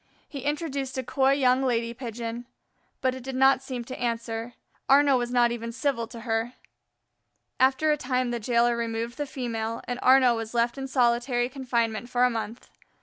[0.27, 2.47] He introduced a coy young lady Pigeon.
[3.01, 4.55] But it did not seem to answer;
[4.89, 6.53] Arnaux was not even civil to her.
[7.59, 12.09] After a time the jailer removed the female, and Arnaux was left in solitary confinement
[12.09, 12.71] for a month.